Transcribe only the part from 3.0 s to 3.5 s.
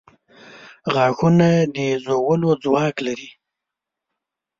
لري.